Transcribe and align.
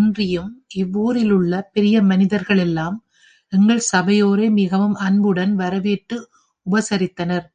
அன்றியும் 0.00 0.50
இவ்வூரிலுள்ள 0.74 1.60
பெரிய 1.72 1.96
மனிதர் 2.02 2.46
களெல்லாம் 2.46 2.96
எங்கள் 3.52 3.82
சபையோரை 3.90 4.50
மிகவும் 4.50 4.94
அன்புடன் 5.06 5.54
வரவேற்று 5.54 6.18
உபசரித்தனர். 6.66 7.46